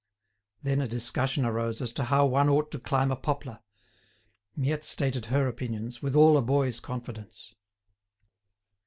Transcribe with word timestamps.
Then 0.63 0.81
a 0.81 0.87
discussion 0.87 1.45
arose 1.45 1.79
as 1.79 1.91
to 1.91 2.05
how 2.05 2.25
one 2.25 2.49
ought 2.49 2.71
to 2.71 2.79
climb 2.79 3.11
a 3.11 3.15
poplar. 3.15 3.59
Miette 4.55 4.83
stated 4.83 5.27
her 5.27 5.47
opinions, 5.47 6.01
with 6.01 6.15
all 6.15 6.37
a 6.39 6.41
boy's 6.41 6.79
confidence. 6.79 7.53